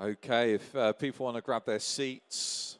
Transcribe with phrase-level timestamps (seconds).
[0.00, 2.78] Okay, if uh, people want to grab their seats.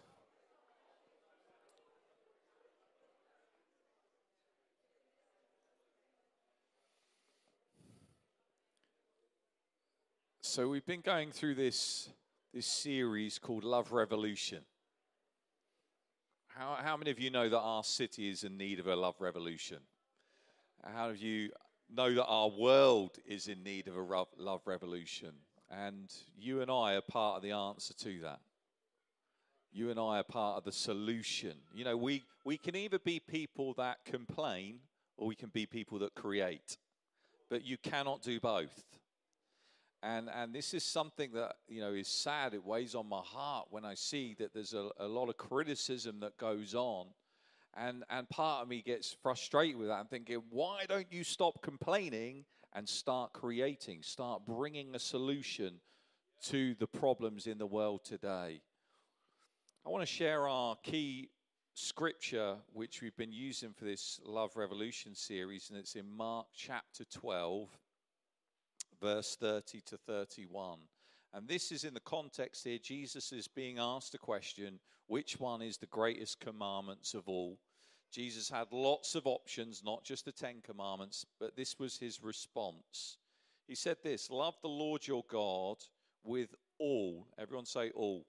[10.41, 12.09] So we've been going through this
[12.53, 14.65] this series called Love Revolution.
[16.49, 19.15] How, how many of you know that our city is in need of a love
[19.21, 19.79] revolution?
[20.85, 21.51] How do you
[21.91, 25.33] know that our world is in need of a love revolution?
[25.73, 28.41] And you and I are part of the answer to that.
[29.73, 31.55] You and I are part of the solution.
[31.75, 34.81] You know, we, we can either be people that complain
[35.17, 36.77] or we can be people that create.
[37.49, 38.85] But you cannot do both.
[40.03, 42.53] And, and this is something that, you know, is sad.
[42.53, 46.21] It weighs on my heart when I see that there's a, a lot of criticism
[46.21, 47.07] that goes on.
[47.75, 49.95] And, and part of me gets frustrated with that.
[49.95, 52.45] I'm thinking, why don't you stop complaining
[52.75, 55.81] and start creating, start bringing a solution
[56.45, 58.61] to the problems in the world today?
[59.85, 61.31] I want to share our key
[61.75, 67.05] scripture, which we've been using for this Love Revolution series, and it's in Mark chapter
[67.05, 67.69] 12
[69.03, 70.79] verse 30 to 31.
[71.35, 72.79] And this is in the context here.
[72.79, 77.59] Jesus is being asked a question which one is the greatest commandments of all?
[78.13, 83.17] Jesus had lots of options, not just the Ten Commandments, but this was his response.
[83.67, 85.79] He said this Love the Lord your God
[86.23, 88.27] with all, everyone say all,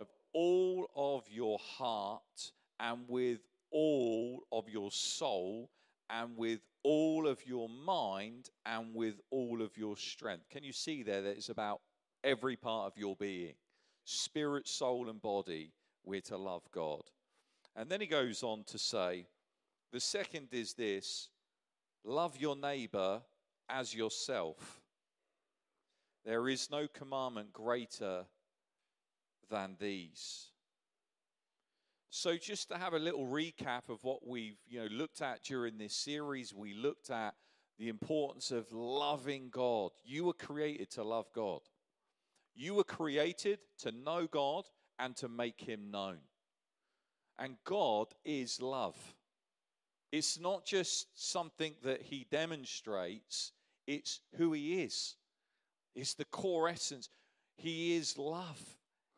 [0.00, 3.38] of all of your heart and with
[3.70, 5.70] all of your soul
[6.10, 10.48] and with all of your mind and with all of your strength.
[10.50, 11.80] Can you see there that it's about
[12.24, 13.54] every part of your being?
[14.04, 15.72] Spirit, soul, and body,
[16.04, 17.02] we're to love God.
[17.74, 19.26] And then he goes on to say,
[19.92, 21.28] the second is this
[22.04, 23.22] love your neighbor
[23.68, 24.80] as yourself.
[26.24, 28.24] There is no commandment greater
[29.50, 30.46] than these.
[32.10, 35.78] So, just to have a little recap of what we've you know looked at during
[35.78, 37.34] this series, we looked at
[37.78, 39.92] the importance of loving God.
[40.04, 41.60] You were created to love God.
[42.54, 44.64] You were created to know God
[44.98, 46.18] and to make Him known.
[47.38, 48.96] And God is love.
[50.10, 53.52] It's not just something that He demonstrates,
[53.86, 55.16] it's who He is.
[55.94, 57.08] It's the core essence.
[57.56, 58.60] He is love.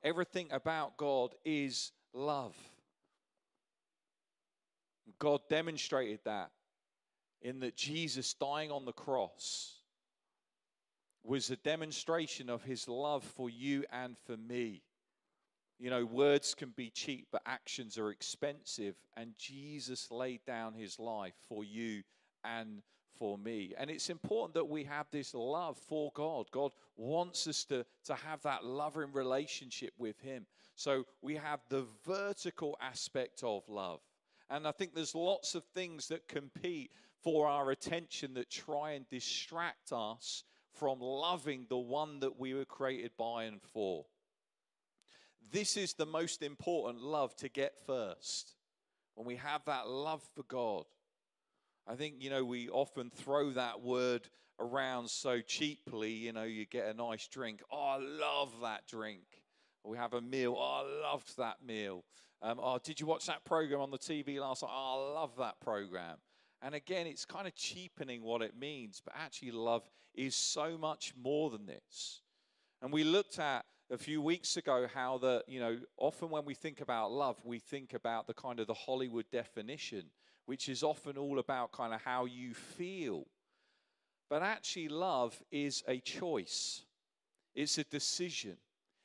[0.02, 2.56] Everything about God is love.
[5.18, 6.50] God demonstrated that
[7.42, 9.74] in that Jesus dying on the cross
[11.22, 14.82] was a demonstration of his love for you and for me.
[15.78, 18.94] You know, words can be cheap, but actions are expensive.
[19.16, 22.02] And Jesus laid down his life for you
[22.44, 22.82] and
[23.18, 23.74] for me.
[23.78, 26.46] And it's important that we have this love for God.
[26.50, 30.46] God wants us to, to have that loving relationship with him.
[30.76, 34.00] So we have the vertical aspect of love.
[34.50, 36.90] And I think there's lots of things that compete
[37.22, 42.64] for our attention that try and distract us from loving the one that we were
[42.64, 44.04] created by and for.
[45.54, 48.56] This is the most important love to get first.
[49.14, 50.82] When we have that love for God,
[51.86, 54.28] I think, you know, we often throw that word
[54.58, 56.10] around so cheaply.
[56.10, 57.62] You know, you get a nice drink.
[57.70, 59.22] Oh, I love that drink.
[59.84, 60.56] we have a meal.
[60.58, 62.04] Oh, I loved that meal.
[62.42, 64.72] Um, oh, did you watch that program on the TV last night?
[64.74, 66.16] Oh, I love that program.
[66.62, 71.14] And again, it's kind of cheapening what it means, but actually, love is so much
[71.16, 72.22] more than this.
[72.82, 76.54] And we looked at a few weeks ago how that, you know, often when we
[76.54, 80.04] think about love, we think about the kind of the Hollywood definition,
[80.46, 83.26] which is often all about kind of how you feel.
[84.30, 86.84] But actually, love is a choice,
[87.54, 88.56] it's a decision,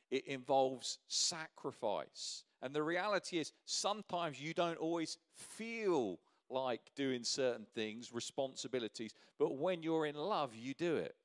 [0.10, 2.46] it involves sacrifice.
[2.62, 6.20] And the reality is, sometimes you don't always feel
[6.50, 11.16] like doing certain things, responsibilities, but when you're in love, you do it.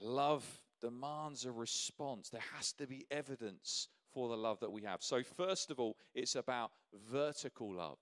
[0.00, 0.44] Love
[0.80, 2.28] demands a response.
[2.28, 5.02] There has to be evidence for the love that we have.
[5.02, 6.70] So, first of all, it's about
[7.10, 7.98] vertical love.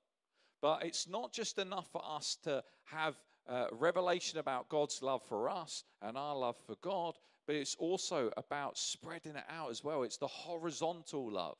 [0.62, 3.16] But it's not just enough for us to have
[3.48, 7.14] uh, revelation about God's love for us and our love for God,
[7.46, 10.02] but it's also about spreading it out as well.
[10.02, 11.56] It's the horizontal love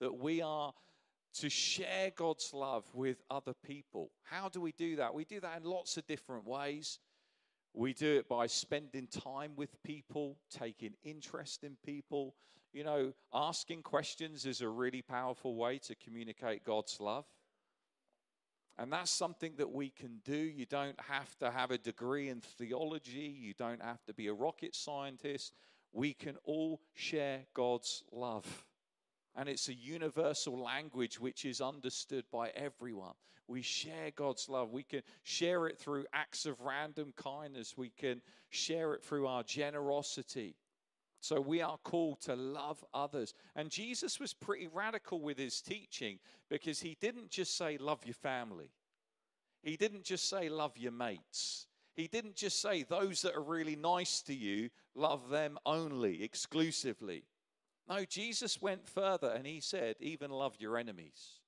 [0.00, 0.72] that we are
[1.38, 4.10] to share God's love with other people.
[4.22, 5.14] How do we do that?
[5.14, 6.98] We do that in lots of different ways.
[7.76, 12.34] We do it by spending time with people, taking interest in people.
[12.72, 17.26] You know, asking questions is a really powerful way to communicate God's love.
[18.78, 20.36] And that's something that we can do.
[20.36, 24.32] You don't have to have a degree in theology, you don't have to be a
[24.34, 25.52] rocket scientist.
[25.92, 28.64] we can all share God's love.
[29.36, 33.14] And it's a universal language which is understood by everyone.
[33.48, 34.72] We share God's love.
[34.72, 37.76] We can share it through acts of random kindness.
[37.76, 40.56] We can share it through our generosity.
[41.20, 43.34] So we are called to love others.
[43.54, 46.18] And Jesus was pretty radical with his teaching
[46.48, 48.70] because he didn't just say, love your family.
[49.62, 51.66] He didn't just say, love your mates.
[51.94, 57.24] He didn't just say, those that are really nice to you, love them only, exclusively.
[57.88, 61.40] No, Jesus went further and he said, even love your enemies.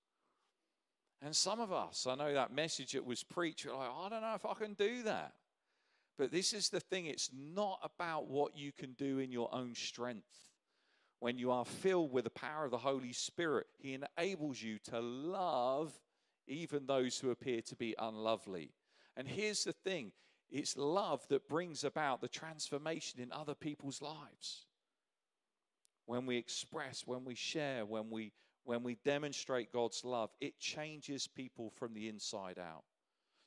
[1.20, 4.34] And some of us, I know that message that was preached, like, I don't know
[4.34, 5.32] if I can do that.
[6.16, 9.74] But this is the thing it's not about what you can do in your own
[9.74, 10.50] strength.
[11.20, 15.00] When you are filled with the power of the Holy Spirit, He enables you to
[15.00, 15.92] love
[16.46, 18.70] even those who appear to be unlovely.
[19.16, 20.12] And here's the thing
[20.50, 24.67] it's love that brings about the transformation in other people's lives.
[26.08, 28.32] When we express, when we share, when we
[28.64, 32.84] when we demonstrate God's love, it changes people from the inside out.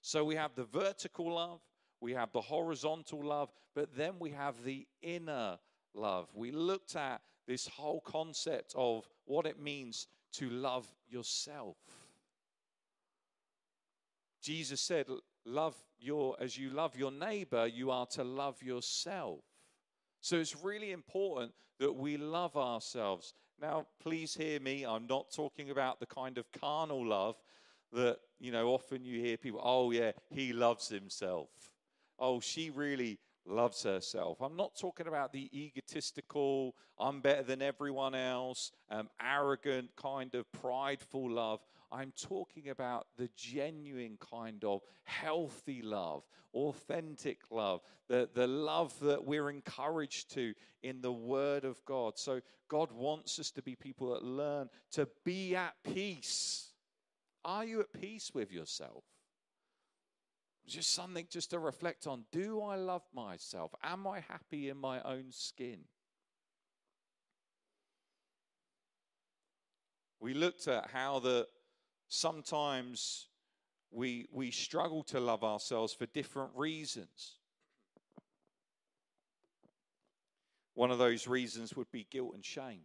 [0.01, 1.59] So we have the vertical love,
[2.01, 5.57] we have the horizontal love, but then we have the inner
[5.95, 6.27] love.
[6.35, 11.77] We looked at this whole concept of what it means to love yourself.
[14.39, 15.07] Jesus said,
[15.45, 19.39] Love your, as you love your neighbor, you are to love yourself.
[20.21, 23.33] So it's really important that we love ourselves.
[23.59, 24.85] Now, please hear me.
[24.85, 27.35] I'm not talking about the kind of carnal love
[27.91, 31.49] that, you know, often you hear people, oh, yeah, he loves himself.
[32.19, 34.41] Oh, she really loves herself.
[34.41, 40.51] I'm not talking about the egotistical, I'm better than everyone else, um, arrogant, kind of
[40.51, 41.61] prideful love.
[41.91, 46.23] I'm talking about the genuine kind of healthy love,
[46.53, 50.53] authentic love, the, the love that we're encouraged to
[50.83, 52.17] in the Word of God.
[52.17, 56.71] So, God wants us to be people that learn to be at peace.
[57.43, 59.03] Are you at peace with yourself?
[60.67, 62.23] Just something just to reflect on.
[62.31, 63.73] Do I love myself?
[63.83, 65.79] Am I happy in my own skin?
[70.21, 71.47] We looked at how the
[72.11, 73.27] sometimes
[73.89, 77.37] we, we struggle to love ourselves for different reasons.
[80.73, 82.81] One of those reasons would be guilt and shame.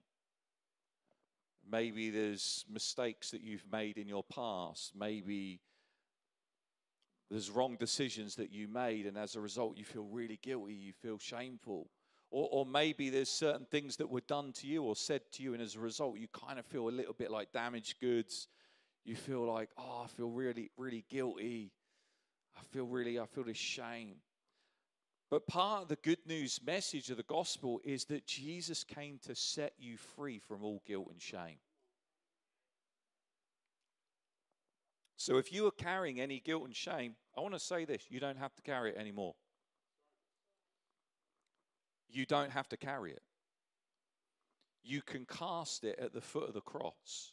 [1.69, 4.93] Maybe there's mistakes that you've made in your past.
[4.94, 5.61] Maybe
[7.29, 10.93] there's wrong decisions that you made, and as a result, you feel really guilty, you
[10.93, 11.88] feel shameful.
[12.31, 15.55] Or, or, maybe there's certain things that were done to you or said to you,
[15.55, 18.49] and as a result, you kind of feel a little bit like damaged goods
[19.06, 21.70] you feel like, oh, I feel really, really guilty.
[22.58, 24.17] I feel really, I feel this shame.
[25.31, 29.35] But part of the good news message of the gospel is that Jesus came to
[29.35, 31.58] set you free from all guilt and shame.
[35.17, 38.20] So if you are carrying any guilt and shame, I want to say this you
[38.20, 39.35] don't have to carry it anymore.
[42.08, 43.23] You don't have to carry it.
[44.82, 47.32] You can cast it at the foot of the cross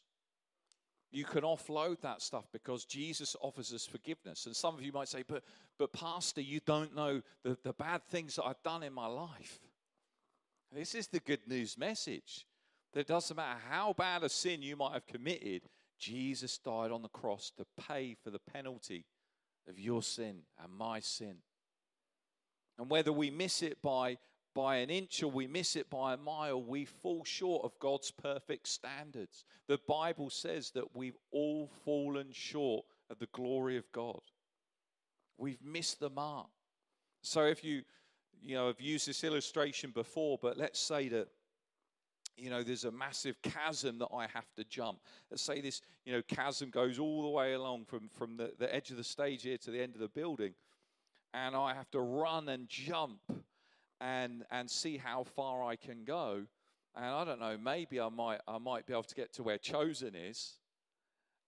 [1.13, 4.47] you can offload that stuff because Jesus offers us forgiveness.
[4.47, 5.43] And some of you might say, but,
[5.77, 9.59] but Pastor, you don't know the, the bad things that I've done in my life.
[10.71, 12.47] This is the good news message.
[12.93, 15.61] That it doesn't matter how bad a sin you might have committed,
[15.99, 19.05] Jesus died on the cross to pay for the penalty
[19.69, 21.35] of your sin and my sin.
[22.79, 24.17] And whether we miss it by
[24.53, 28.11] by an inch or we miss it by a mile, we fall short of God's
[28.11, 29.45] perfect standards.
[29.67, 34.21] The Bible says that we've all fallen short of the glory of God.
[35.37, 36.47] We've missed the mark.
[37.21, 37.83] So if you,
[38.41, 41.27] you know, I've used this illustration before, but let's say that
[42.37, 44.99] you know, there's a massive chasm that I have to jump.
[45.29, 48.73] Let's say this, you know, chasm goes all the way along from, from the, the
[48.73, 50.53] edge of the stage here to the end of the building.
[51.33, 53.19] And I have to run and jump
[54.03, 56.43] and and see how far I can go.
[56.95, 59.57] And I don't know, maybe I might I might be able to get to where
[59.57, 60.59] chosen is.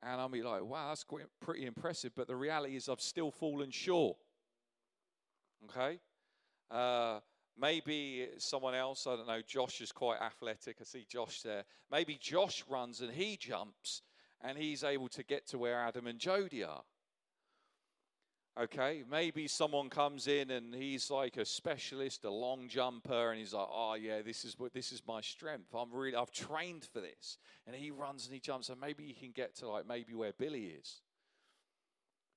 [0.01, 2.11] And I'll be like, wow, that's quite, pretty impressive.
[2.15, 4.17] But the reality is, I've still fallen short.
[5.63, 5.99] Okay?
[6.69, 7.21] Uh,
[7.57, 10.77] maybe someone else, I don't know, Josh is quite athletic.
[10.79, 11.63] I see Josh there.
[11.91, 14.03] Maybe Josh runs and he jumps
[14.41, 16.83] and he's able to get to where Adam and Jody are.
[18.57, 23.53] Okay, maybe someone comes in and he's like a specialist, a long jumper, and he's
[23.53, 25.75] like, "Oh yeah, this is what this is my strength.
[25.75, 29.13] I'm really, I've trained for this." And he runs and he jumps, and maybe he
[29.13, 31.01] can get to like maybe where Billy is.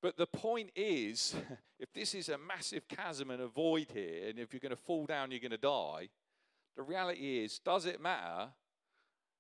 [0.03, 1.37] But the point is,
[1.79, 4.77] if this is a massive chasm and a void here, and if you're going to
[4.77, 6.09] fall down, you're going to die.
[6.77, 8.49] the reality is, does it matter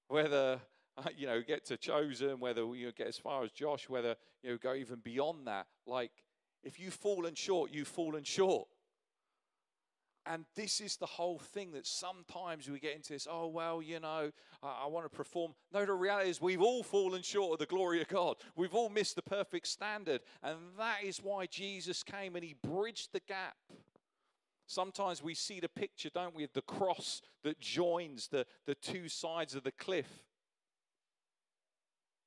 [0.06, 0.60] whether
[1.16, 4.58] you know get to chosen, whether you get as far as Josh, whether you know
[4.58, 5.66] go even beyond that?
[5.84, 6.12] Like,
[6.62, 8.68] if you've fallen short, you've fallen short.
[10.26, 13.98] And this is the whole thing that sometimes we get into this, oh, well, you
[13.98, 14.30] know,
[14.62, 15.54] I, I, want to perform.
[15.72, 18.36] No, the reality is we've all fallen short of the glory of God.
[18.54, 20.20] We've all missed the perfect standard.
[20.42, 23.56] And that is why Jesus came and he bridged the gap.
[24.66, 29.08] Sometimes we see the picture, don't we, of the cross that joins the, the two
[29.08, 30.24] sides of the cliff.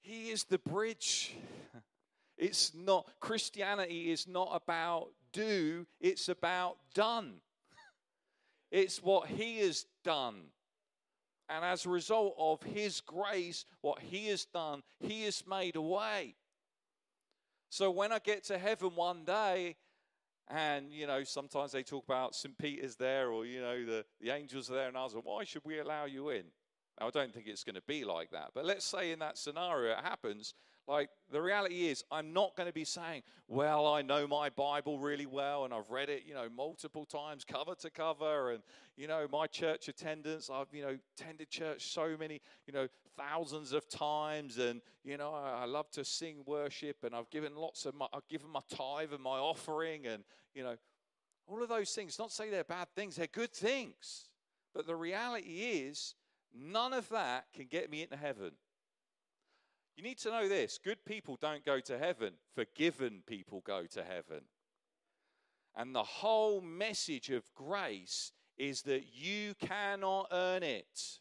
[0.01, 1.35] He is the bridge.
[2.41, 7.35] It's not, Christianity is not about do, it's about done.
[8.71, 10.41] It's what He has done.
[11.49, 15.81] And as a result of His grace, what He has done, He has made a
[15.81, 16.35] way.
[17.69, 19.75] So when I get to heaven one day,
[20.47, 22.57] and you know, sometimes they talk about St.
[22.57, 25.43] Peter's there, or you know, the, the angels are there, and I was like, why
[25.43, 26.45] should we allow you in?
[26.99, 28.49] I don't think it's going to be like that.
[28.55, 30.53] But let's say in that scenario it happens,
[30.87, 34.97] like, the reality is, I'm not going to be saying, well, I know my Bible
[34.97, 38.51] really well and I've read it, you know, multiple times, cover to cover.
[38.51, 38.63] And,
[38.97, 43.73] you know, my church attendance, I've, you know, attended church so many, you know, thousands
[43.73, 44.57] of times.
[44.57, 48.07] And, you know, I, I love to sing worship and I've given lots of my,
[48.11, 50.23] I've given my tithe and my offering and,
[50.53, 50.75] you know,
[51.47, 52.17] all of those things.
[52.17, 54.29] Not say they're bad things, they're good things.
[54.73, 56.15] But the reality is,
[56.53, 58.51] none of that can get me into heaven.
[59.95, 64.03] You need to know this good people don't go to heaven, forgiven people go to
[64.03, 64.41] heaven.
[65.75, 71.19] And the whole message of grace is that you cannot earn it.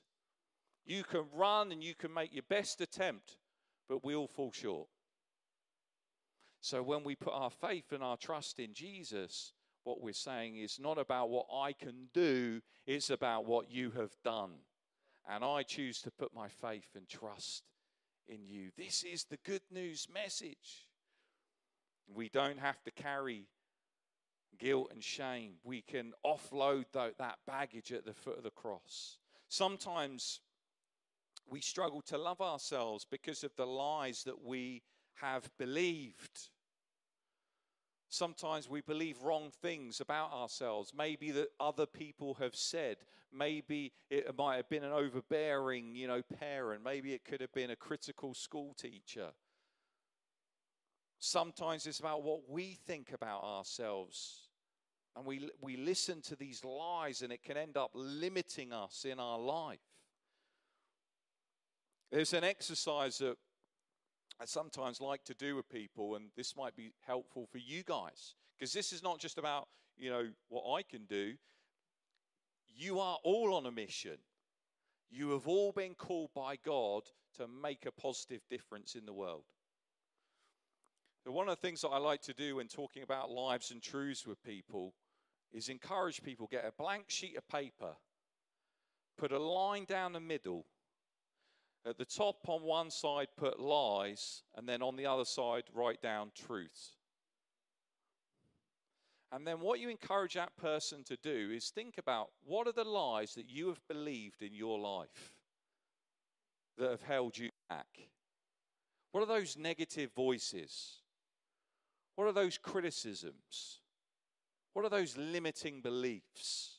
[0.85, 3.39] You can run and you can make your best attempt,
[3.89, 4.89] but we all fall short.
[6.61, 9.53] So when we put our faith and our trust in Jesus,
[9.85, 14.13] what we're saying is not about what I can do, it's about what you have
[14.25, 14.53] done.
[15.29, 17.70] And I choose to put my faith and trust
[18.31, 18.71] in you.
[18.79, 20.87] This is the good news message.
[22.13, 23.49] We don't have to carry
[24.59, 25.55] guilt and shame.
[25.65, 29.19] We can offload that baggage at the foot of the cross.
[29.49, 30.41] Sometimes
[31.49, 34.83] we struggle to love ourselves because of the lies that we
[35.15, 36.51] have believed.
[38.13, 42.97] Sometimes we believe wrong things about ourselves, maybe that other people have said.
[43.33, 46.83] Maybe it might have been an overbearing, you know, parent.
[46.85, 49.29] Maybe it could have been a critical school teacher.
[51.21, 54.49] Sometimes it's about what we think about ourselves.
[55.15, 59.21] And we, we listen to these lies, and it can end up limiting us in
[59.21, 59.79] our life.
[62.11, 63.37] There's an exercise that
[64.41, 68.35] I sometimes like to do with people, and this might be helpful for you guys,
[68.59, 69.69] because this is not just about,
[69.99, 71.35] you know, what I can do.
[72.75, 74.17] You are all on a mission.
[75.11, 77.03] You have all been called by God
[77.37, 79.45] to make a positive difference in the world.
[81.23, 83.83] So one of the things that I like to do when talking about lives and
[83.83, 84.95] truths with people
[85.53, 87.93] is encourage people get a blank sheet of paper,
[89.19, 90.65] put a line down the middle,
[91.87, 96.03] at the top on one side, put lies, and then on the other side, write
[96.03, 96.97] down truths.
[99.33, 102.85] And then what you encourage that person to do is think about what are the
[102.85, 105.35] lies that you have believed in your life
[106.79, 107.87] that have held you back?
[109.13, 110.97] What are those negative voices?
[112.17, 113.81] What are those criticisms?
[114.73, 116.79] What are those limiting beliefs?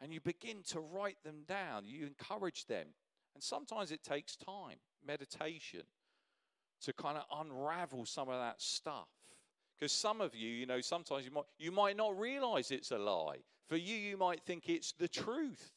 [0.00, 1.86] And you begin to write them down.
[1.86, 2.88] You encourage them.
[3.34, 4.76] And sometimes it takes time,
[5.06, 5.82] meditation,
[6.82, 9.08] to kind of unravel some of that stuff.
[9.74, 12.98] Because some of you, you know, sometimes you might, you might not realize it's a
[12.98, 13.38] lie.
[13.68, 15.72] For you, you might think it's the truth.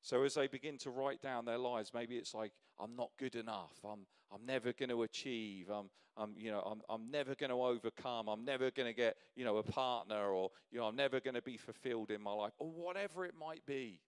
[0.00, 3.36] So as they begin to write down their lives, maybe it's like, I'm not good
[3.36, 3.78] enough.
[3.84, 4.00] I'm,
[4.34, 5.70] I'm never going to achieve.
[5.70, 8.28] I'm, I'm, you know, I'm, I'm never going to overcome.
[8.28, 11.34] I'm never going to get, you know, a partner or, you know, I'm never going
[11.34, 14.00] to be fulfilled in my life or whatever it might be.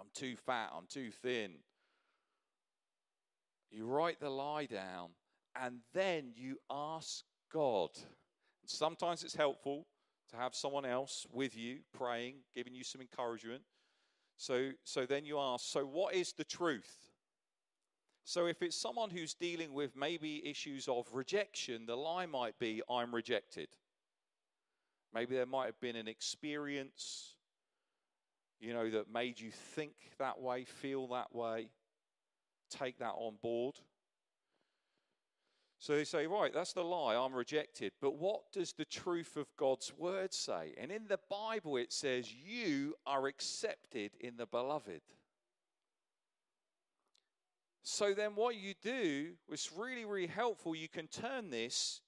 [0.00, 1.52] I'm too fat, I'm too thin.
[3.70, 5.10] You write the lie down
[5.60, 7.90] and then you ask God.
[8.66, 9.86] Sometimes it's helpful
[10.30, 13.62] to have someone else with you praying, giving you some encouragement.
[14.36, 16.96] So, so then you ask, so what is the truth?
[18.24, 22.82] So if it's someone who's dealing with maybe issues of rejection, the lie might be,
[22.88, 23.68] I'm rejected.
[25.12, 27.34] Maybe there might have been an experience
[28.62, 31.68] you know, that made you think that way, feel that way,
[32.70, 33.74] take that on board.
[35.80, 37.90] So they say, right, that's the lie, I'm rejected.
[38.00, 40.74] But what does the truth of God's word say?
[40.78, 45.02] And in the Bible, it says, you are accepted in the beloved.
[47.82, 50.76] So then, what you do was really, really helpful.
[50.76, 52.00] You can turn this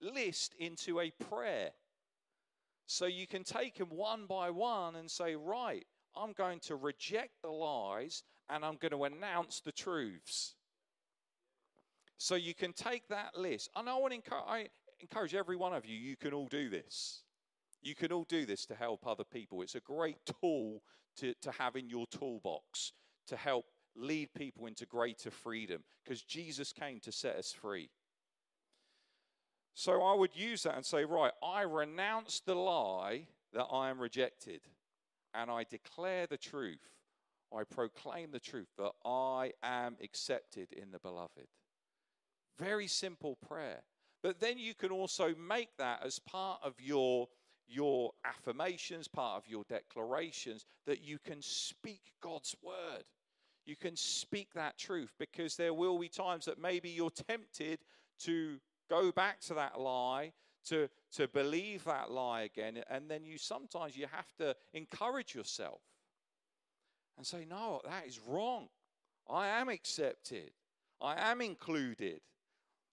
[0.00, 1.70] list into a prayer.
[2.86, 5.84] So you can take them one by one and say, right,
[6.16, 10.54] I'm going to reject the lies and I'm going to announce the truths.
[12.18, 13.70] So you can take that list.
[13.76, 14.68] And I want to encourage, I
[15.00, 17.22] encourage every one of you, you can all do this.
[17.82, 19.62] You can all do this to help other people.
[19.62, 20.82] It's a great tool
[21.18, 22.92] to, to have in your toolbox
[23.28, 27.90] to help lead people into greater freedom because Jesus came to set us free.
[29.74, 33.98] So I would use that and say, right, I renounce the lie that I am
[33.98, 34.60] rejected
[35.36, 36.90] and I declare the truth.
[37.56, 41.46] I proclaim the truth that I am accepted in the beloved.
[42.58, 43.82] Very simple prayer.
[44.22, 47.28] But then you can also make that as part of your,
[47.68, 53.04] your affirmations, part of your declarations, that you can speak God's word.
[53.66, 57.80] You can speak that truth because there will be times that maybe you're tempted
[58.20, 60.32] to go back to that lie,
[60.66, 62.82] to, to believe that lie again.
[62.90, 65.80] And then you sometimes you have to encourage yourself
[67.16, 68.68] and say, no, that is wrong.
[69.28, 70.50] I am accepted.
[71.00, 72.20] I am included.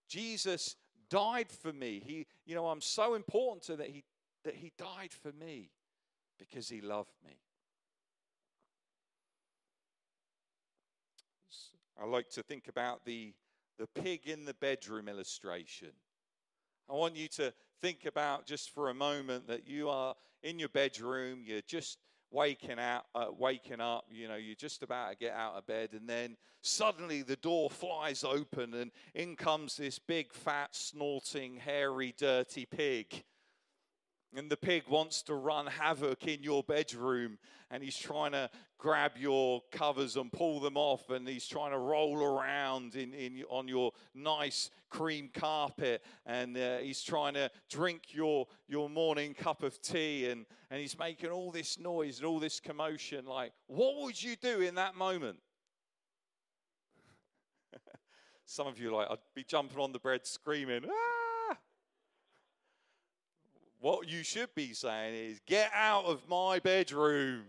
[0.08, 0.76] Jesus
[1.10, 2.02] died for me.
[2.06, 4.04] He, you know, I'm so important to that he
[4.44, 5.70] that he died for me
[6.38, 7.38] because he loved me.
[12.02, 13.34] I like to think about the
[13.80, 15.92] the pig in the bedroom illustration.
[16.90, 20.70] I want you to think about just for a moment that you are in your
[20.70, 21.98] bedroom, you're just
[22.32, 25.90] waking out, uh, waking up, you know, you're just about to get out of bed,
[25.94, 32.14] and then suddenly the door flies open, and in comes this big, fat, snorting, hairy,
[32.18, 33.24] dirty pig.
[34.36, 37.38] And the pig wants to run havoc in your bedroom,
[37.70, 38.50] and he's trying to
[38.80, 43.44] grab your covers and pull them off, and he's trying to roll around in, in
[43.50, 49.62] on your nice cream carpet, and uh, he's trying to drink your your morning cup
[49.62, 53.26] of tea, and and he's making all this noise and all this commotion.
[53.26, 55.38] Like, what would you do in that moment?
[58.46, 61.23] Some of you like, I'd be jumping on the bed screaming, ah!
[63.84, 67.42] What you should be saying is, Get out of my bedroom.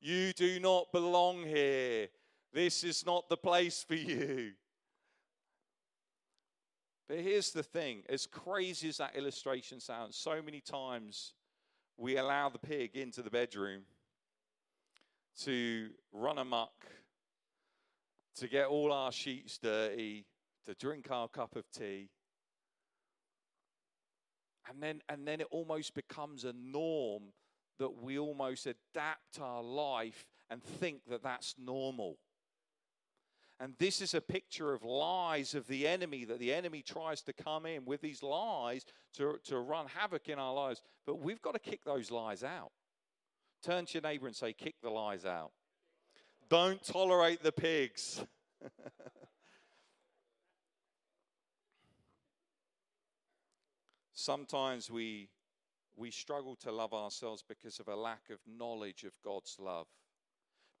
[0.00, 2.08] You do not belong here.
[2.52, 4.50] This is not the place for you.
[7.08, 11.34] But here's the thing as crazy as that illustration sounds, so many times
[11.96, 13.82] we allow the pig into the bedroom
[15.42, 16.84] to run amok,
[18.38, 20.26] to get all our sheets dirty,
[20.66, 22.08] to drink our cup of tea,
[24.68, 27.24] and then, and then it almost becomes a norm
[27.78, 32.18] that we almost adapt our life and think that that's normal.
[33.60, 37.32] And this is a picture of lies of the enemy, that the enemy tries to
[37.32, 40.82] come in with these lies to, to run havoc in our lives.
[41.06, 42.72] But we've got to kick those lies out.
[43.62, 45.52] Turn to your neighbor and say, Kick the lies out.
[46.50, 48.22] Don't tolerate the pigs.
[54.14, 55.28] Sometimes we,
[55.96, 59.88] we struggle to love ourselves because of a lack of knowledge of God's love,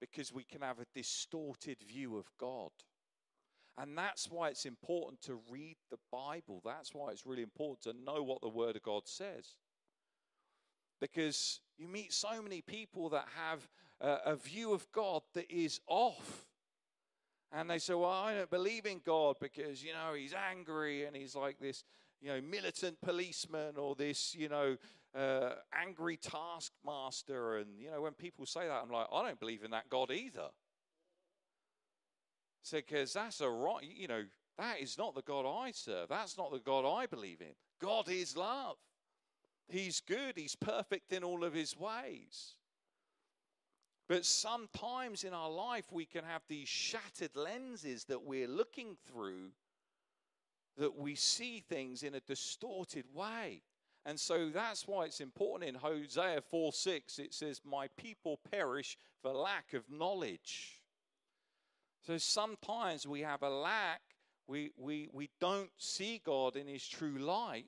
[0.00, 2.70] because we can have a distorted view of God.
[3.76, 6.62] And that's why it's important to read the Bible.
[6.64, 9.56] That's why it's really important to know what the Word of God says.
[11.00, 13.68] Because you meet so many people that have
[14.00, 16.46] a, a view of God that is off.
[17.50, 21.16] And they say, Well, I don't believe in God because, you know, he's angry and
[21.16, 21.82] he's like this
[22.24, 24.76] you know, militant policeman or this, you know,
[25.14, 27.58] uh, angry taskmaster.
[27.58, 30.10] And, you know, when people say that, I'm like, I don't believe in that God
[30.10, 30.48] either.
[32.62, 34.22] So, because that's a right, you know,
[34.56, 36.08] that is not the God I serve.
[36.08, 37.54] That's not the God I believe in.
[37.78, 38.76] God is love.
[39.68, 40.32] He's good.
[40.36, 42.54] He's perfect in all of his ways.
[44.08, 49.50] But sometimes in our life, we can have these shattered lenses that we're looking through
[50.76, 53.62] that we see things in a distorted way.
[54.06, 58.98] And so that's why it's important in Hosea 4 6, it says, My people perish
[59.22, 60.82] for lack of knowledge.
[62.06, 64.02] So sometimes we have a lack,
[64.46, 67.66] we, we, we don't see God in his true light.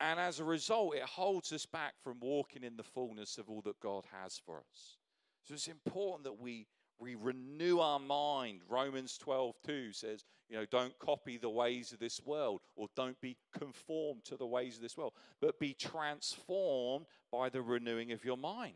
[0.00, 3.60] And as a result, it holds us back from walking in the fullness of all
[3.62, 4.96] that God has for us.
[5.44, 6.66] So it's important that we
[7.00, 8.60] We renew our mind.
[8.68, 13.18] Romans 12, 2 says, you know, don't copy the ways of this world or don't
[13.20, 18.24] be conformed to the ways of this world, but be transformed by the renewing of
[18.24, 18.74] your mind.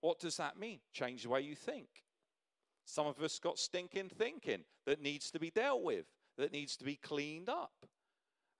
[0.00, 0.80] What does that mean?
[0.92, 1.88] Change the way you think.
[2.86, 6.06] Some of us got stinking thinking that needs to be dealt with,
[6.38, 7.86] that needs to be cleaned up.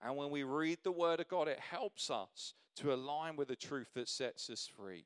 [0.01, 3.55] And when we read the Word of God, it helps us to align with the
[3.55, 5.05] truth that sets us free.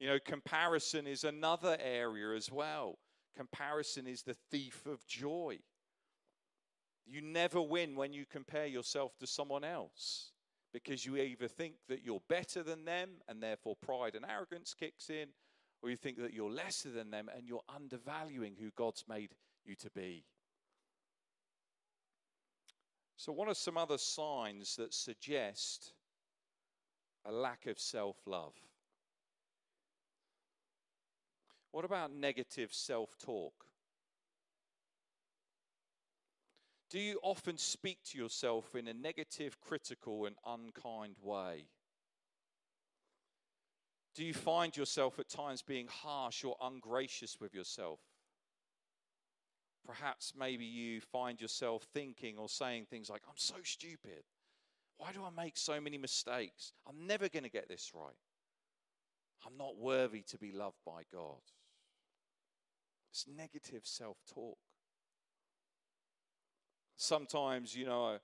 [0.00, 2.98] You know, comparison is another area as well.
[3.36, 5.58] Comparison is the thief of joy.
[7.06, 10.32] You never win when you compare yourself to someone else
[10.72, 15.10] because you either think that you're better than them and therefore pride and arrogance kicks
[15.10, 15.28] in,
[15.82, 19.34] or you think that you're lesser than them and you're undervaluing who God's made
[19.64, 20.24] you to be.
[23.16, 25.92] So, what are some other signs that suggest
[27.26, 28.54] a lack of self love?
[31.72, 33.52] What about negative self talk?
[36.90, 41.66] Do you often speak to yourself in a negative, critical, and unkind way?
[44.16, 48.00] Do you find yourself at times being harsh or ungracious with yourself?
[49.86, 54.24] Perhaps maybe you find yourself thinking or saying things like, I'm so stupid.
[54.98, 56.72] Why do I make so many mistakes?
[56.88, 58.16] I'm never going to get this right.
[59.46, 61.40] I'm not worthy to be loved by God.
[63.10, 64.58] It's negative self talk.
[66.96, 68.18] Sometimes, you know, I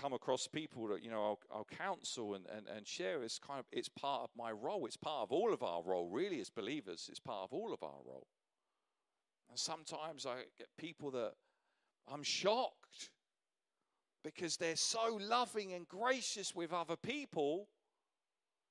[0.00, 3.22] come across people that, you know, I'll, I'll counsel and, and, and share.
[3.22, 4.86] It's kind of, it's part of my role.
[4.86, 7.08] It's part of all of our role, really, as believers.
[7.10, 8.26] It's part of all of our role.
[9.50, 11.34] And sometimes I get people that
[12.10, 13.10] I'm shocked
[14.24, 17.68] because they're so loving and gracious with other people,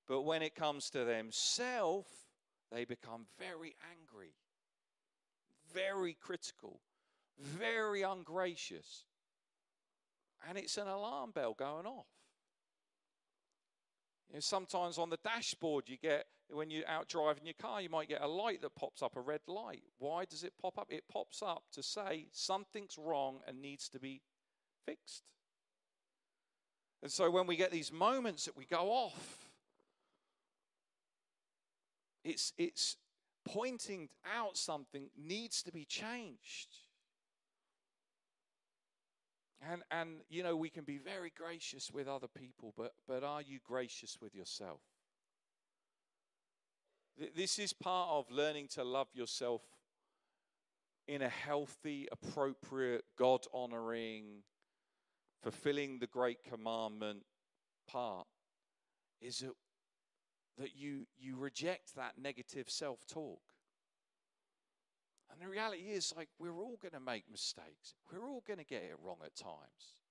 [0.08, 2.10] but when it comes to themselves,
[2.72, 4.34] they become very angry
[5.74, 6.80] very critical,
[7.40, 9.06] very ungracious.
[10.48, 12.08] And it's an alarm bell going off.
[14.30, 17.90] You know, sometimes on the dashboard, you get, when you're out driving your car, you
[17.90, 19.84] might get a light that pops up, a red light.
[20.00, 20.88] Why does it pop up?
[20.90, 24.22] It pops up to say something's wrong and needs to be
[24.86, 25.24] fixed.
[27.04, 29.50] And so when we get these moments that we go off,
[32.24, 32.96] it's, it's
[33.46, 36.70] pointing out something needs to be changed.
[39.70, 43.42] And, and you know, we can be very gracious with other people, but, but are
[43.42, 44.80] you gracious with yourself?
[47.36, 49.62] This is part of learning to love yourself
[51.08, 54.44] in a healthy, appropriate, God honoring,
[55.44, 57.24] fulfilling the great commandment
[57.88, 58.26] part.
[59.20, 59.52] Is that
[60.58, 63.42] that you, you reject that negative self talk.
[65.32, 67.96] And the reality is, like, we're all going to make mistakes.
[68.12, 70.02] We're all going to get it wrong at times.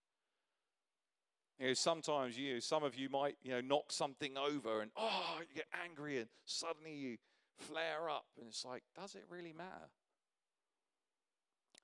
[1.59, 5.41] You know, sometimes you, some of you might, you know, knock something over and, oh,
[5.41, 7.19] you get angry and suddenly you
[7.59, 8.25] flare up.
[8.39, 9.91] And it's like, does it really matter?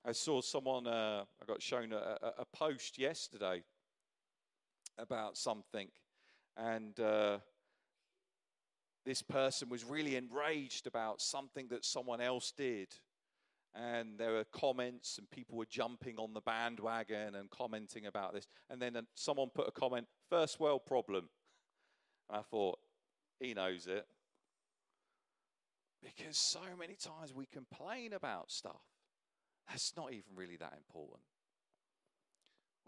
[0.03, 3.61] I saw someone, uh, I got shown a, a, a, post yesterday
[4.97, 5.89] about something.
[6.55, 7.37] And, uh,
[9.07, 12.89] this person was really enraged about something that someone else did.
[13.73, 18.47] And there were comments, and people were jumping on the bandwagon and commenting about this.
[18.69, 21.29] And then uh, someone put a comment, first world problem.
[22.29, 22.79] And I thought,
[23.39, 24.05] he knows it.
[26.03, 28.81] Because so many times we complain about stuff
[29.67, 31.21] that's not even really that important.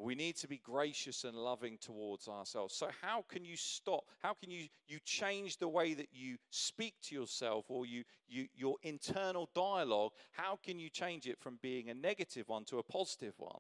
[0.02, 2.74] We need to be gracious and loving towards ourselves.
[2.74, 4.06] So, how can you stop?
[4.24, 8.48] How can you, you change the way that you speak to yourself or you, you,
[8.56, 10.14] your internal dialogue?
[10.32, 13.60] How can you change it from being a negative one to a positive one?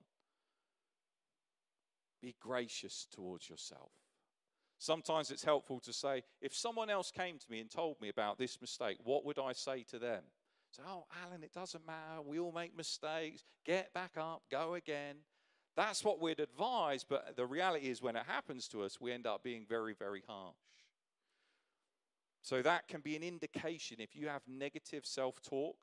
[2.21, 3.91] Be gracious towards yourself.
[4.77, 8.37] Sometimes it's helpful to say, if someone else came to me and told me about
[8.37, 10.23] this mistake, what would I say to them?
[10.71, 12.21] Say, oh, Alan, it doesn't matter.
[12.25, 13.43] We all make mistakes.
[13.65, 15.17] Get back up, go again.
[15.79, 19.25] That's what we'd advise, but the reality is when it happens to us, we end
[19.25, 20.57] up being very, very harsh.
[22.41, 25.77] So that can be an indication if you have negative self talk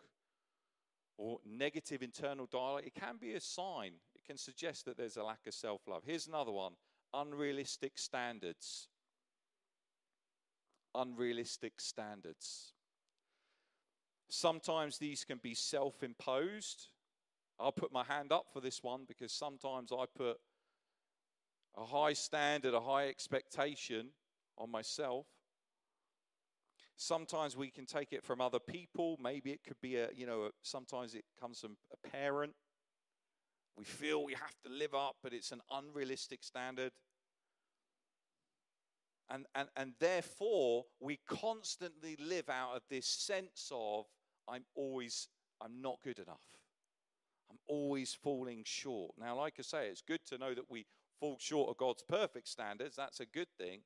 [1.16, 3.92] or negative internal dialogue, it can be a sign.
[4.14, 6.02] It can suggest that there's a lack of self love.
[6.04, 6.74] Here's another one
[7.14, 8.88] unrealistic standards.
[10.94, 12.74] Unrealistic standards.
[14.28, 16.88] Sometimes these can be self imposed
[17.58, 20.36] I'll put my hand up for this one because sometimes I put
[21.76, 24.08] a high standard, a high expectation
[24.58, 25.26] on myself.
[26.96, 29.18] Sometimes we can take it from other people.
[29.22, 32.54] Maybe it could be a, you know, sometimes it comes from a parent.
[33.76, 36.92] We feel we have to live up, but it's an unrealistic standard.
[39.28, 44.06] And, and, and therefore, we constantly live out of this sense of,
[44.48, 45.28] I'm always,
[45.60, 46.44] I'm not good enough.
[47.50, 49.14] I'm always falling short.
[49.18, 50.86] Now, like I say, it's good to know that we
[51.20, 52.96] fall short of God's perfect standards.
[52.96, 53.80] That's a good thing.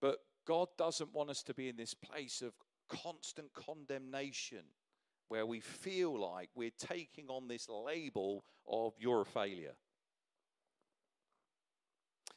[0.00, 2.52] But God doesn't want us to be in this place of
[2.88, 4.64] constant condemnation
[5.28, 9.74] where we feel like we're taking on this label of you're a failure.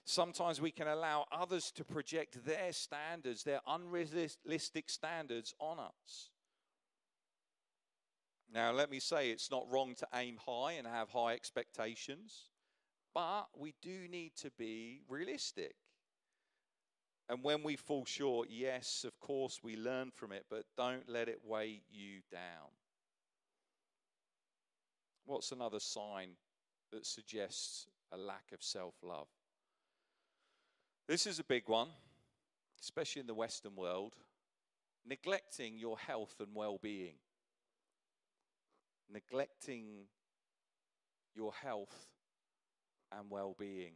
[0.05, 6.31] Sometimes we can allow others to project their standards, their unrealistic standards on us.
[8.53, 12.49] Now, let me say it's not wrong to aim high and have high expectations,
[13.13, 15.75] but we do need to be realistic.
[17.29, 21.29] And when we fall short, yes, of course, we learn from it, but don't let
[21.29, 22.69] it weigh you down.
[25.25, 26.31] What's another sign
[26.91, 29.27] that suggests a lack of self love?
[31.07, 31.89] This is a big one,
[32.81, 34.15] especially in the Western world
[35.05, 37.15] neglecting your health and well being.
[39.11, 40.05] Neglecting
[41.35, 42.07] your health
[43.11, 43.93] and well being.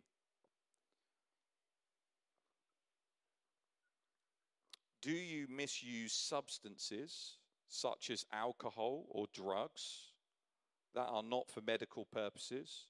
[5.01, 10.11] Do you misuse substances such as alcohol or drugs
[10.95, 12.85] that are not for medical purposes?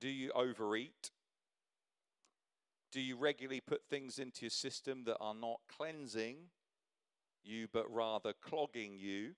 [0.00, 1.10] Do you overeat?
[2.90, 6.36] Do you regularly put things into your system that are not cleansing
[7.44, 9.34] you but rather clogging you?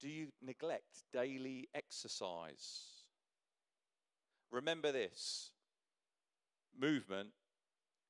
[0.00, 3.04] Do you neglect daily exercise?
[4.50, 5.50] Remember this
[6.78, 7.30] movement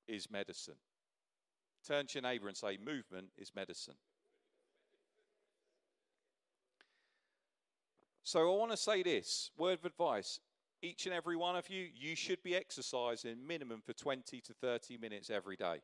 [0.09, 0.75] is medicine.
[1.87, 3.94] Turn to your neighbor and say, Movement is medicine.
[8.25, 10.40] So I want to say this word of advice.
[10.83, 14.99] Each and every one of you, you should be exercising minimum for 20 to 30
[14.99, 15.81] minutes every day.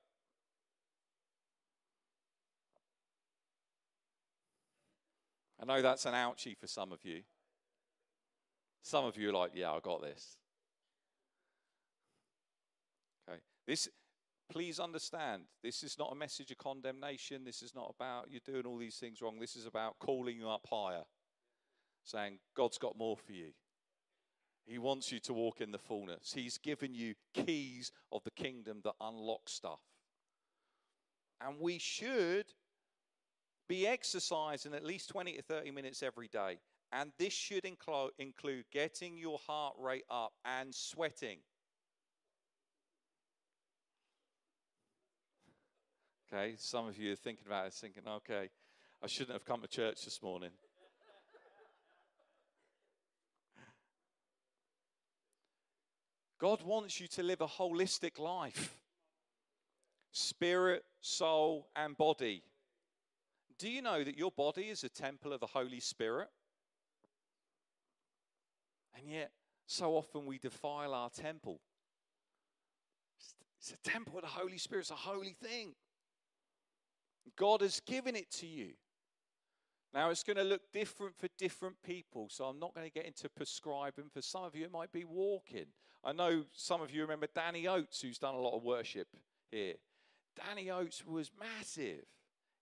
[5.62, 7.20] I know that's an ouchie for some of you.
[8.82, 10.36] Some of you are like, yeah, I got this.
[13.28, 13.38] Okay.
[13.66, 13.88] This
[14.50, 17.44] please understand, this is not a message of condemnation.
[17.44, 19.38] This is not about you doing all these things wrong.
[19.38, 21.04] This is about calling you up higher,
[22.04, 23.52] saying, God's got more for you.
[24.66, 26.32] He wants you to walk in the fullness.
[26.34, 29.80] He's given you keys of the kingdom that unlock stuff.
[31.40, 32.46] And we should
[33.68, 36.58] be exercising at least 20 to 30 minutes every day.
[36.92, 41.38] And this should include, include getting your heart rate up and sweating.
[46.32, 48.50] Okay, some of you are thinking about it, thinking, okay,
[49.02, 50.50] I shouldn't have come to church this morning.
[56.38, 58.76] God wants you to live a holistic life
[60.12, 62.42] spirit, soul, and body.
[63.62, 66.26] Do you know that your body is a temple of the Holy Spirit?
[68.98, 69.30] And yet,
[69.68, 71.60] so often we defile our temple.
[73.60, 75.76] It's a temple of the Holy Spirit, it's a holy thing.
[77.36, 78.70] God has given it to you.
[79.94, 83.06] Now, it's going to look different for different people, so I'm not going to get
[83.06, 84.06] into prescribing.
[84.12, 85.66] For some of you, it might be walking.
[86.02, 89.06] I know some of you remember Danny Oates, who's done a lot of worship
[89.52, 89.74] here.
[90.48, 92.02] Danny Oates was massive.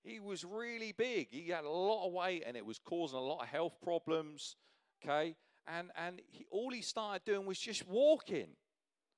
[0.03, 1.29] He was really big.
[1.31, 4.57] He had a lot of weight and it was causing a lot of health problems.
[5.05, 5.37] Okay.
[5.67, 8.49] And, and he, all he started doing was just walking,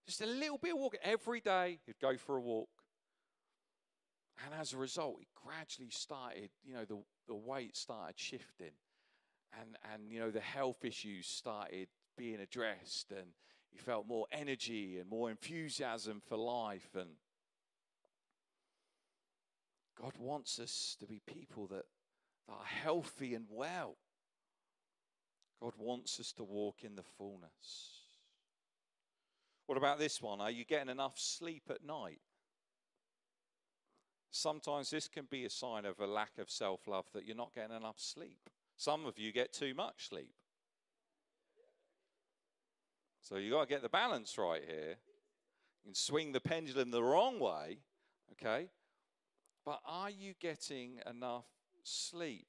[0.07, 1.01] just a little bit of walking.
[1.03, 2.69] Every day he'd go for a walk.
[4.45, 8.73] And as a result, he gradually started, you know, the, the weight started shifting.
[9.61, 13.13] And, and, you know, the health issues started being addressed.
[13.13, 13.29] And
[13.71, 16.89] he felt more energy and more enthusiasm for life.
[16.95, 17.11] And
[20.01, 21.85] God wants us to be people that,
[22.49, 23.97] that are healthy and well.
[25.61, 28.01] God wants us to walk in the fullness.
[29.67, 30.41] What about this one?
[30.41, 32.21] Are you getting enough sleep at night?
[34.31, 37.55] Sometimes this can be a sign of a lack of self love that you're not
[37.55, 38.51] getting enough sleep.
[38.77, 40.35] Some of you get too much sleep.
[43.21, 44.97] So you've got to get the balance right here.
[45.85, 47.79] You can swing the pendulum the wrong way,
[48.33, 48.69] okay?
[49.65, 51.47] But are you getting enough
[51.85, 52.47] sleep?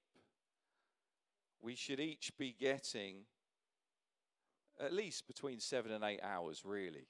[1.61, 3.25] We should each be getting
[4.79, 7.07] at least between seven and eight hours, really.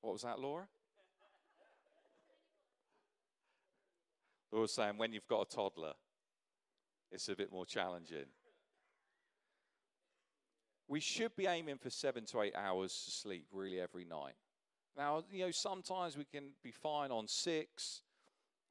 [0.00, 0.68] What was that, Laura?
[4.52, 5.92] Laura was saying when you've got a toddler,
[7.10, 8.26] it's a bit more challenging.
[10.88, 14.34] We should be aiming for seven to eight hours sleep really every night.
[14.96, 18.02] Now, you know, sometimes we can be fine on six,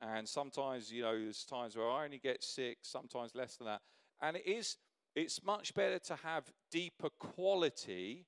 [0.02, 3.82] and sometimes, you know, there's times where I only get six, sometimes less than that.
[4.22, 4.78] And it is,
[5.16, 8.26] it's much better to have deeper quality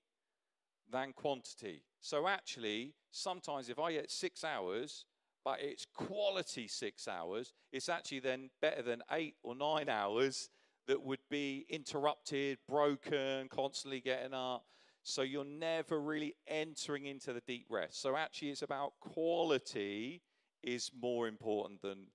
[0.91, 1.83] than quantity.
[1.99, 5.05] So actually, sometimes if I get six hours,
[5.43, 10.49] but it's quality six hours, it's actually then better than eight or nine hours
[10.88, 14.63] that would be interrupted, broken, constantly getting up.
[15.07, 18.01] So you're never really entering into the deep rest.
[18.01, 20.21] So actually, it's about quality
[20.61, 22.07] is more important than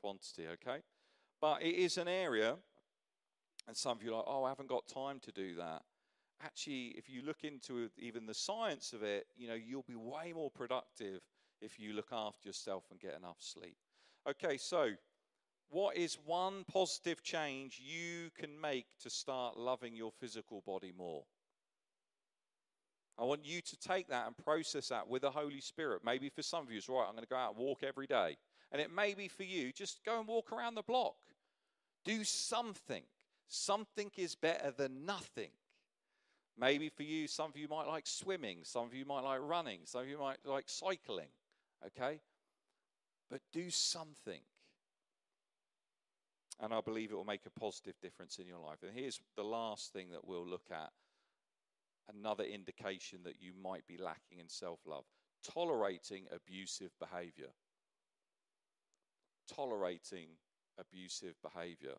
[0.00, 0.78] quantity, okay?
[1.40, 2.54] But it is an area,
[3.66, 5.82] and some of you are like, oh, I haven't got time to do that.
[6.40, 10.32] Actually, if you look into even the science of it, you know, you'll be way
[10.32, 11.22] more productive
[11.60, 13.76] if you look after yourself and get enough sleep.
[14.30, 14.90] Okay, so
[15.68, 21.24] what is one positive change you can make to start loving your physical body more?
[23.18, 26.02] I want you to take that and process that with the Holy Spirit.
[26.04, 28.06] Maybe for some of you, it's right, I'm going to go out and walk every
[28.06, 28.36] day.
[28.72, 31.14] And it may be for you, just go and walk around the block.
[32.04, 33.02] Do something.
[33.48, 35.50] Something is better than nothing.
[36.58, 39.80] Maybe for you, some of you might like swimming, some of you might like running,
[39.84, 41.28] some of you might like cycling.
[41.86, 42.20] Okay?
[43.30, 44.40] But do something.
[46.60, 48.78] And I believe it will make a positive difference in your life.
[48.82, 50.90] And here's the last thing that we'll look at
[52.14, 55.04] another indication that you might be lacking in self love
[55.42, 57.50] tolerating abusive behavior.
[59.54, 60.28] Tolerating
[60.78, 61.94] abusive behavior.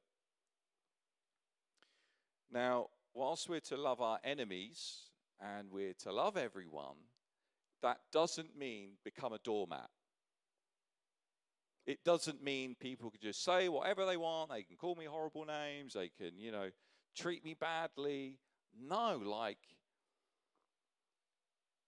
[2.52, 5.10] Now, whilst we're to love our enemies
[5.42, 6.98] and we're to love everyone,
[7.82, 9.90] that doesn't mean become a doormat.
[11.86, 14.50] It doesn't mean people can just say whatever they want.
[14.50, 15.94] They can call me horrible names.
[15.94, 16.70] They can, you know,
[17.16, 18.40] treat me badly.
[18.78, 19.60] No, like,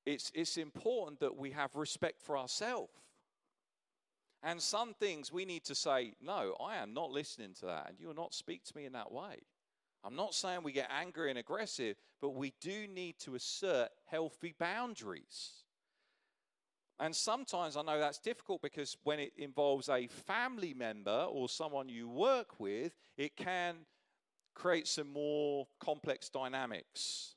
[0.05, 2.91] it's, it's important that we have respect for ourselves.
[4.41, 7.99] And some things we need to say, no, I am not listening to that, and
[7.99, 9.35] you will not speak to me in that way.
[10.03, 14.55] I'm not saying we get angry and aggressive, but we do need to assert healthy
[14.57, 15.51] boundaries.
[17.01, 21.89] And sometimes I know that's difficult because when it involves a family member or someone
[21.89, 23.75] you work with, it can
[24.53, 27.35] create some more complex dynamics.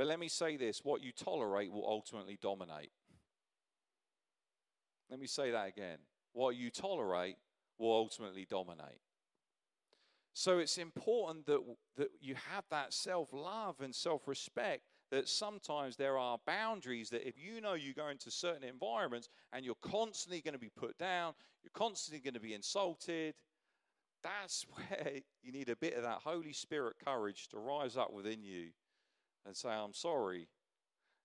[0.00, 2.90] But let me say this what you tolerate will ultimately dominate.
[5.10, 5.98] Let me say that again.
[6.32, 7.36] What you tolerate
[7.76, 9.02] will ultimately dominate.
[10.32, 11.60] So it's important that,
[11.98, 14.84] that you have that self love and self respect.
[15.10, 19.66] That sometimes there are boundaries that if you know you go into certain environments and
[19.66, 23.34] you're constantly going to be put down, you're constantly going to be insulted,
[24.22, 28.42] that's where you need a bit of that Holy Spirit courage to rise up within
[28.42, 28.70] you
[29.46, 30.48] and say, I'm sorry.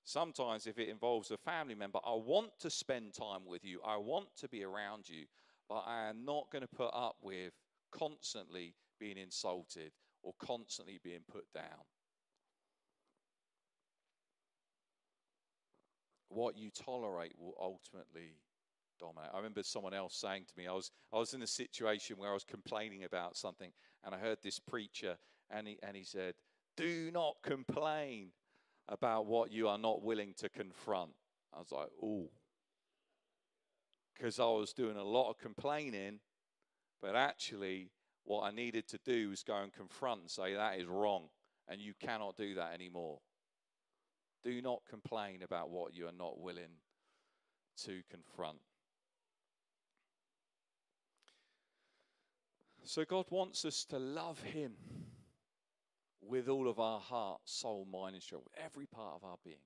[0.04, 3.97] Sometimes, if it involves a family member, I want to spend time with you, I
[3.97, 5.25] want to be around you,
[5.67, 7.54] but I am not going to put up with
[7.91, 11.86] constantly being insulted or constantly being put down.
[16.30, 18.38] What you tolerate will ultimately
[18.99, 19.32] dominate.
[19.34, 22.30] I remember someone else saying to me, I was, I was in a situation where
[22.30, 23.71] I was complaining about something,
[24.04, 25.17] and I heard this preacher,
[25.49, 26.36] and he, and he said,
[26.76, 28.30] do not complain
[28.88, 31.12] about what you are not willing to confront.
[31.54, 32.30] I was like, oh.
[34.14, 36.20] Because I was doing a lot of complaining,
[37.02, 37.92] but actually,
[38.24, 41.26] what I needed to do was go and confront and say, that is wrong,
[41.68, 43.20] and you cannot do that anymore.
[44.44, 46.80] Do not complain about what you are not willing
[47.84, 48.60] to confront.
[52.84, 54.74] So, God wants us to love Him
[56.28, 59.58] with all of our heart, soul, mind, and strength, with every part of our being.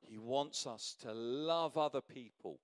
[0.00, 2.60] He wants us to love other people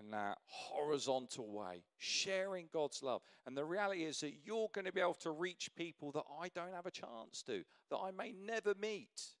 [0.00, 3.22] in that horizontal way, sharing God's love.
[3.46, 6.48] And the reality is that you're going to be able to reach people that I
[6.48, 9.34] don't have a chance to, that I may never meet.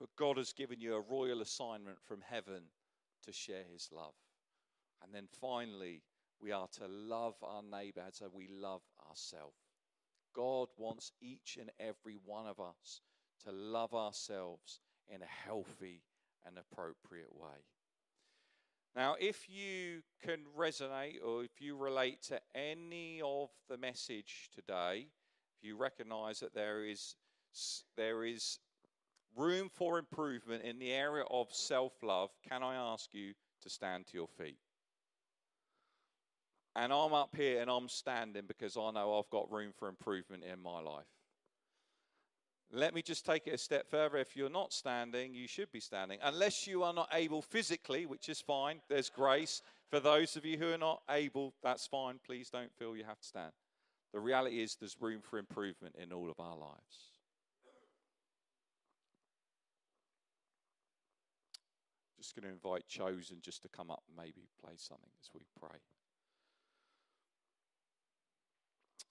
[0.00, 2.62] But God has given you a royal assignment from heaven
[3.24, 4.14] to share his love.
[5.02, 6.02] And then finally,
[6.40, 9.65] we are to love our neighbor as we love ourselves.
[10.36, 13.00] God wants each and every one of us
[13.44, 16.02] to love ourselves in a healthy
[16.46, 17.64] and appropriate way.
[18.94, 25.08] Now, if you can resonate or if you relate to any of the message today,
[25.58, 27.16] if you recognize that there is,
[27.96, 28.58] there is
[29.36, 33.32] room for improvement in the area of self love, can I ask you
[33.62, 34.58] to stand to your feet?
[36.76, 40.44] And I'm up here and I'm standing because I know I've got room for improvement
[40.44, 41.06] in my life.
[42.70, 44.18] Let me just take it a step further.
[44.18, 46.18] If you're not standing, you should be standing.
[46.22, 49.62] Unless you are not able physically, which is fine, there's grace.
[49.88, 52.18] For those of you who are not able, that's fine.
[52.26, 53.52] Please don't feel you have to stand.
[54.12, 57.14] The reality is there's room for improvement in all of our lives.
[62.18, 65.42] Just going to invite Chosen just to come up and maybe play something as we
[65.58, 65.78] pray.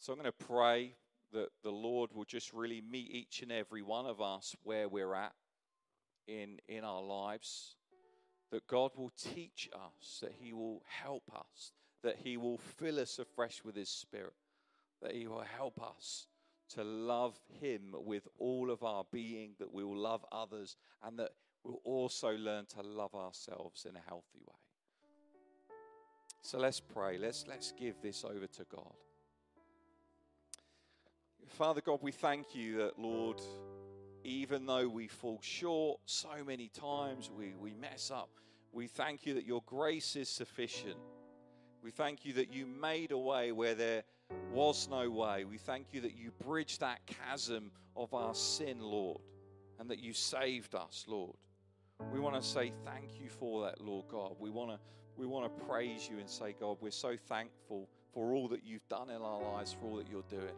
[0.05, 0.93] So I'm going to pray
[1.33, 5.15] that the Lord will just really meet each and every one of us where we're
[5.15, 5.33] at
[6.27, 7.73] in, in our lives.
[8.51, 11.71] That God will teach us, that He will help us,
[12.03, 14.35] that He will fill us afresh with His Spirit,
[15.01, 16.27] that He will help us
[16.75, 21.31] to love Him with all of our being, that we will love others, and that
[21.63, 24.53] we'll also learn to love ourselves in a healthy way.
[26.43, 27.17] So let's pray.
[27.17, 28.93] Let's, let's give this over to God.
[31.47, 33.41] Father God, we thank you that, Lord,
[34.23, 38.29] even though we fall short so many times, we, we mess up,
[38.71, 40.97] we thank you that your grace is sufficient.
[41.81, 44.03] We thank you that you made a way where there
[44.51, 45.45] was no way.
[45.45, 49.21] We thank you that you bridged that chasm of our sin, Lord,
[49.79, 51.35] and that you saved us, Lord.
[52.11, 54.35] We want to say thank you for that, Lord God.
[54.39, 54.79] We want to
[55.17, 58.85] we want to praise you and say, God, we're so thankful for all that you've
[58.89, 60.55] done in our lives, for all that you're doing.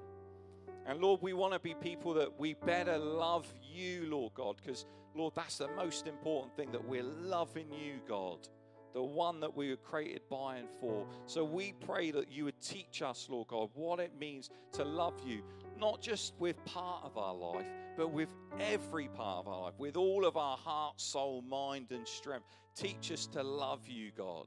[0.88, 4.85] And Lord, we want to be people that we better love you, Lord God, because,
[5.13, 8.47] Lord, that's the most important thing that we're loving you, God,
[8.93, 11.05] the one that we were created by and for.
[11.25, 15.15] So we pray that you would teach us, Lord God, what it means to love
[15.25, 15.43] you,
[15.77, 17.65] not just with part of our life,
[17.97, 22.07] but with every part of our life, with all of our heart, soul, mind, and
[22.07, 22.45] strength.
[22.75, 24.45] Teach us to love you, God.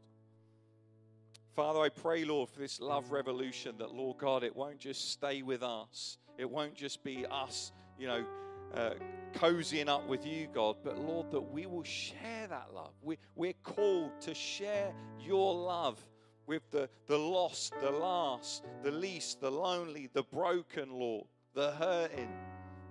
[1.54, 5.42] Father, I pray, Lord, for this love revolution that, Lord God, it won't just stay
[5.42, 8.24] with us it won't just be us, you know,
[8.74, 8.94] uh,
[9.34, 12.92] cozying up with you, God, but Lord, that we will share that love.
[13.02, 16.02] We, we're called to share your love
[16.46, 22.32] with the, the lost, the last, the least, the lonely, the broken, Lord, the hurting,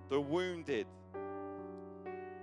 [0.08, 0.86] the wounded.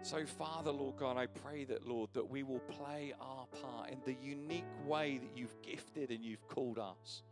[0.02, 4.00] So, Father, Lord God, I pray that, Lord, that we will play our part in
[4.06, 7.24] the unique way that you've gifted and you've called us.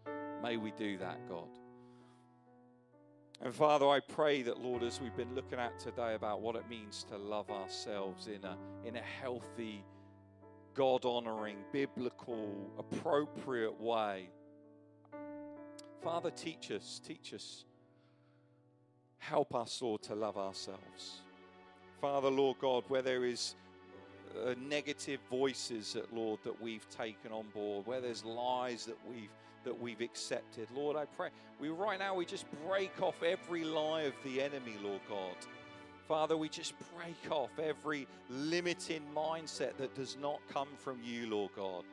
[0.43, 1.47] May we do that, God.
[3.41, 6.69] And Father, I pray that, Lord, as we've been looking at today about what it
[6.69, 9.83] means to love ourselves in a, in a healthy,
[10.73, 14.29] God honoring, biblical, appropriate way,
[16.01, 17.65] Father, teach us, teach us.
[19.17, 21.21] Help us, Lord, to love ourselves.
[22.01, 23.55] Father, Lord God, where there is
[24.45, 29.29] uh, negative voices that, Lord, that we've taken on board, where there's lies that we've
[29.63, 30.67] that we've accepted.
[30.75, 31.29] Lord, I pray
[31.59, 35.35] we right now we just break off every lie of the enemy, Lord God.
[36.07, 41.49] Father, we just break off every limiting mindset that does not come from you, Lord
[41.55, 41.83] God.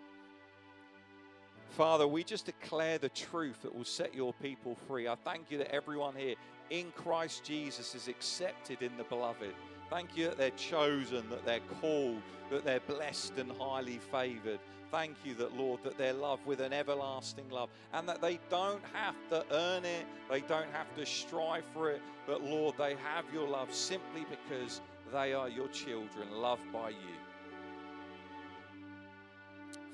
[1.71, 5.09] Father, we just declare the truth that will set your people free.
[5.09, 6.35] I thank you that everyone here
[6.69, 9.55] in Christ Jesus is accepted in the beloved.
[9.93, 14.59] Thank you that they're chosen, that they're called, that they're blessed and highly favored
[14.93, 18.83] thank you that, Lord, that they're loved with an everlasting love and that they don't
[18.93, 23.25] have to earn it, they don't have to strive for it, but, Lord, they have
[23.33, 27.17] your love simply because they are your children, loved by you.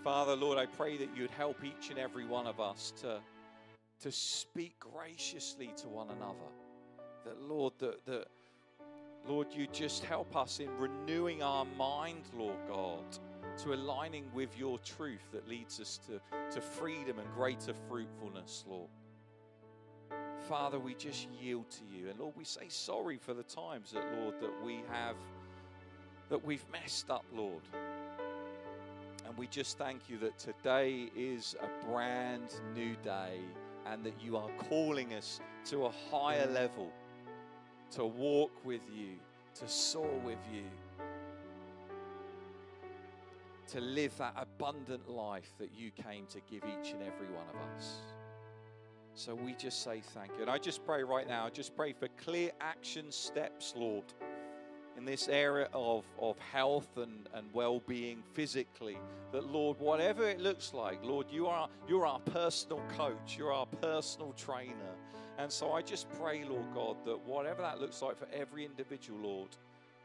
[0.03, 3.21] Father, Lord, I pray that you'd help each and every one of us to,
[4.01, 6.51] to speak graciously to one another.
[7.25, 8.27] That, Lord, that, that,
[9.29, 13.05] Lord, you just help us in renewing our mind, Lord God
[13.59, 16.21] to aligning with your truth that leads us to,
[16.55, 18.89] to freedom and greater fruitfulness, Lord.
[20.49, 22.09] Father, we just yield to you.
[22.09, 25.17] And Lord, we say sorry for the times that, Lord, that we have,
[26.31, 27.63] that we've messed up, Lord.
[29.27, 33.41] And we just thank you that today is a brand new day
[33.87, 36.91] and that you are calling us to a higher level,
[37.93, 39.17] to walk with you,
[39.55, 40.65] to soar with you
[43.69, 47.77] to live that abundant life that you came to give each and every one of
[47.77, 47.97] us.
[49.15, 50.43] So we just say thank you.
[50.43, 54.05] And I just pray right now, I just pray for clear action steps, Lord,
[54.97, 58.97] in this area of, of health and, and well being physically.
[59.33, 63.67] That, Lord, whatever it looks like, Lord, you are, you're our personal coach, you're our
[63.67, 64.95] personal trainer.
[65.39, 69.21] And so I just pray, Lord God, that whatever that looks like for every individual,
[69.21, 69.49] Lord,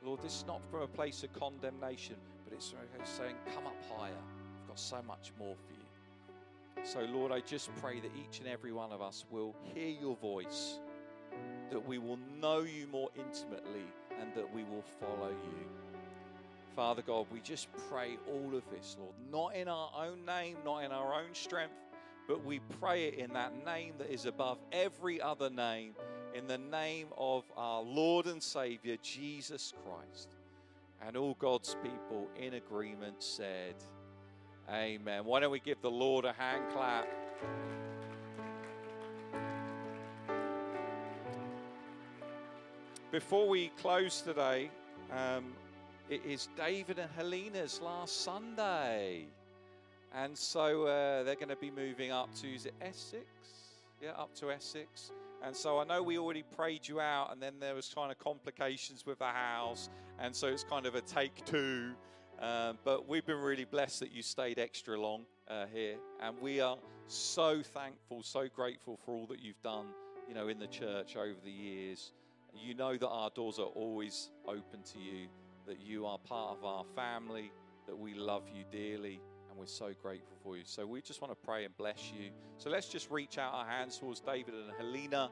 [0.06, 2.16] Lord, this is not from a place of condemnation,
[2.46, 2.74] but it's
[3.04, 4.12] saying, Come up higher.
[4.12, 6.86] I've got so much more for you.
[6.86, 10.16] So, Lord, I just pray that each and every one of us will hear your
[10.18, 10.80] voice,
[11.72, 13.86] that we will know you more intimately,
[14.20, 15.68] and that we will follow you.
[16.76, 20.84] Father God, we just pray all of this, Lord, not in our own name, not
[20.84, 21.74] in our own strength,
[22.28, 25.94] but we pray it in that name that is above every other name,
[26.34, 30.36] in the name of our Lord and Savior, Jesus Christ.
[31.06, 33.76] And all God's people in agreement said,
[34.72, 35.26] Amen.
[35.26, 37.08] Why don't we give the Lord a hand clap?
[43.12, 44.72] Before we close today,
[45.12, 45.54] um,
[46.10, 49.28] it is David and Helena's last Sunday.
[50.14, 53.26] And so uh, they're going to be moving up to, is it Essex?
[54.02, 55.12] Yeah, up to Essex.
[55.44, 58.20] And so I know we already prayed you out, and then there was kind of
[58.20, 59.90] complications with the house.
[60.20, 61.92] And so it's kind of a take two.
[62.40, 65.96] Um, but we've been really blessed that you stayed extra long uh, here.
[66.22, 69.88] And we are so thankful, so grateful for all that you've done,
[70.28, 72.12] you know, in the church over the years.
[72.56, 75.28] You know that our doors are always open to you
[75.66, 77.52] that you are part of our family,
[77.88, 79.20] that we love you dearly,
[79.54, 80.64] and we're so grateful for you.
[80.66, 82.32] So we just want to pray and bless you.
[82.58, 85.30] So let's just reach out our hands towards David and Helena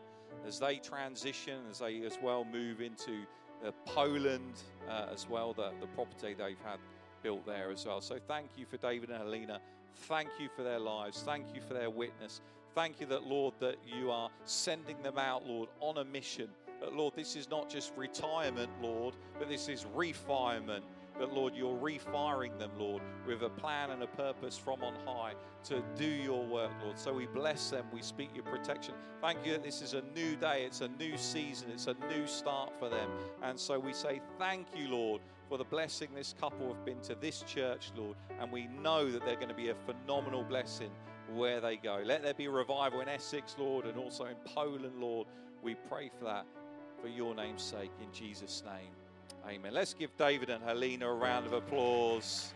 [0.47, 3.24] as they transition, as they as well move into
[3.65, 6.78] uh, Poland uh, as well, the, the property they've had
[7.24, 7.99] built there as well.
[7.99, 9.59] So thank you for David and Helena.
[9.95, 11.24] Thank you for their lives.
[11.24, 12.41] Thank you for their witness.
[12.76, 16.47] Thank you that, Lord, that you are sending them out, Lord, on a mission
[16.89, 20.84] Lord, this is not just retirement, Lord, but this is refinement.
[21.22, 25.34] But Lord, you're refiring them, Lord, with a plan and a purpose from on high
[25.65, 26.97] to do your work, Lord.
[26.97, 27.86] So we bless them.
[27.93, 28.95] We speak your protection.
[29.22, 30.63] Thank you that this is a new day.
[30.65, 31.69] It's a new season.
[31.72, 33.07] It's a new start for them.
[33.43, 37.13] And so we say, Thank you, Lord, for the blessing this couple have been to
[37.13, 38.17] this church, Lord.
[38.39, 40.89] And we know that they're going to be a phenomenal blessing
[41.32, 42.01] where they go.
[42.03, 45.28] Let there be revival in Essex, Lord, and also in Poland, Lord.
[45.61, 46.47] We pray for that
[46.99, 48.89] for your name's sake, in Jesus' name.
[49.48, 49.74] Amen.
[49.74, 52.54] Let's give David and Helena a round of applause.